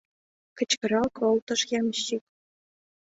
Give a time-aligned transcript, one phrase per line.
[0.57, 2.23] —кычкырал колтыш ямщик.